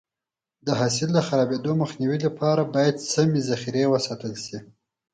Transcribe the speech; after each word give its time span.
د 0.65 0.67
حاصل 0.79 1.09
د 1.13 1.19
خرابېدو 1.27 1.71
مخنیوي 1.81 2.17
لپاره 2.27 2.61
باید 2.75 2.95
سمې 3.13 3.41
ذخیره 3.49 3.83
وساتل 3.93 4.33
شي. 4.45 4.57